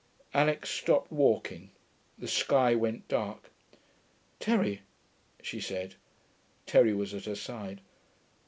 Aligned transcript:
Alix 0.33 0.71
stopped 0.71 1.11
walking. 1.11 1.69
The 2.17 2.27
sky 2.27 2.73
went 2.73 3.07
dark. 3.07 3.51
'Terry,' 4.39 4.81
she 5.43 5.61
said. 5.61 5.93
Terry 6.65 6.95
was 6.95 7.13
at 7.13 7.25
her 7.25 7.35
side. 7.35 7.81